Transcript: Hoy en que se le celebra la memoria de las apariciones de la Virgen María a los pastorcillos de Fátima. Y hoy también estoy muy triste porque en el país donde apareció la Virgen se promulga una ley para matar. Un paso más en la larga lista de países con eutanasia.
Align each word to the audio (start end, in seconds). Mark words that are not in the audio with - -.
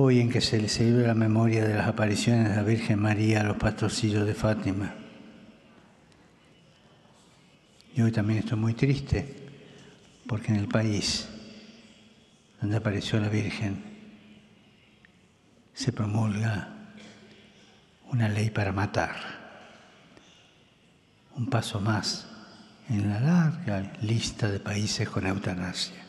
Hoy 0.00 0.20
en 0.20 0.30
que 0.30 0.40
se 0.40 0.60
le 0.60 0.68
celebra 0.68 1.08
la 1.08 1.14
memoria 1.14 1.64
de 1.64 1.74
las 1.74 1.88
apariciones 1.88 2.50
de 2.50 2.54
la 2.54 2.62
Virgen 2.62 3.00
María 3.00 3.40
a 3.40 3.42
los 3.42 3.56
pastorcillos 3.56 4.24
de 4.24 4.32
Fátima. 4.32 4.94
Y 7.96 8.02
hoy 8.02 8.12
también 8.12 8.38
estoy 8.38 8.58
muy 8.58 8.74
triste 8.74 9.34
porque 10.28 10.52
en 10.52 10.60
el 10.60 10.68
país 10.68 11.28
donde 12.60 12.76
apareció 12.76 13.18
la 13.18 13.28
Virgen 13.28 13.82
se 15.74 15.90
promulga 15.90 16.68
una 18.12 18.28
ley 18.28 18.50
para 18.50 18.70
matar. 18.70 19.16
Un 21.34 21.50
paso 21.50 21.80
más 21.80 22.28
en 22.88 23.10
la 23.10 23.18
larga 23.18 23.94
lista 24.00 24.48
de 24.48 24.60
países 24.60 25.08
con 25.08 25.26
eutanasia. 25.26 26.07